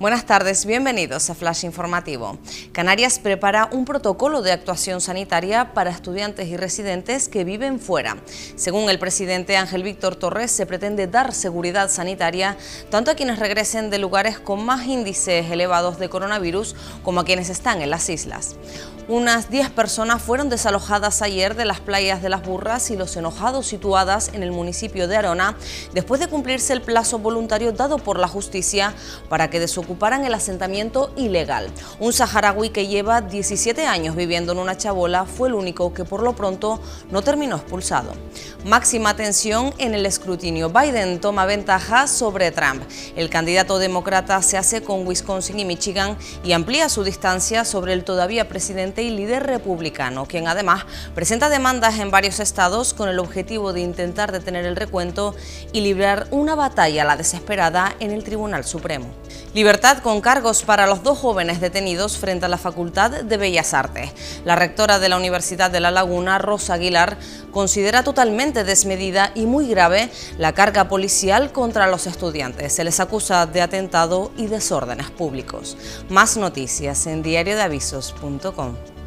[0.00, 2.38] Buenas tardes, bienvenidos a Flash Informativo.
[2.70, 8.16] Canarias prepara un protocolo de actuación sanitaria para estudiantes y residentes que viven fuera.
[8.54, 12.56] Según el presidente Ángel Víctor Torres, se pretende dar seguridad sanitaria
[12.90, 17.50] tanto a quienes regresen de lugares con más índices elevados de coronavirus como a quienes
[17.50, 18.54] están en las islas.
[19.08, 23.66] Unas 10 personas fueron desalojadas ayer de las playas de Las Burras y Los Enojados
[23.66, 25.56] situadas en el municipio de Arona
[25.94, 28.92] después de cumplirse el plazo voluntario dado por la justicia
[29.30, 31.70] para que desocuparan el asentamiento ilegal.
[31.98, 36.22] Un saharaui que lleva 17 años viviendo en una chabola fue el único que por
[36.22, 36.78] lo pronto
[37.10, 38.12] no terminó expulsado.
[38.66, 40.68] Máxima atención en el escrutinio.
[40.68, 42.82] Biden toma ventaja sobre Trump.
[43.16, 48.04] El candidato demócrata se hace con Wisconsin y Michigan y amplía su distancia sobre el
[48.04, 53.72] todavía presidente y líder republicano, quien además presenta demandas en varios estados con el objetivo
[53.72, 55.34] de intentar detener el recuento
[55.72, 59.06] y librar una batalla a la desesperada en el Tribunal Supremo.
[59.78, 64.10] Con cargos para los dos jóvenes detenidos frente a la Facultad de Bellas Artes.
[64.44, 67.16] La rectora de la Universidad de La Laguna, Rosa Aguilar,
[67.52, 72.72] considera totalmente desmedida y muy grave la carga policial contra los estudiantes.
[72.72, 75.76] Se les acusa de atentado y desórdenes públicos.
[76.08, 78.97] Más noticias en diariodeavisos.com.